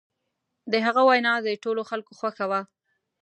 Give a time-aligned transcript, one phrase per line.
[0.71, 2.61] د هغه وینا د ټولو خلکو خوښه وه.